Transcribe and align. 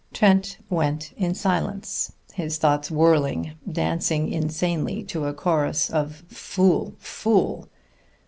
Trent 0.13 0.57
went 0.67 1.13
in 1.15 1.35
silence, 1.35 2.13
his 2.33 2.57
thoughts 2.57 2.89
whirling, 2.89 3.51
dancing 3.71 4.31
insanely 4.33 5.03
to 5.03 5.27
a 5.27 5.33
chorus 5.35 5.91
of 5.91 6.23
"Fool! 6.27 6.95
fool!" 6.97 7.69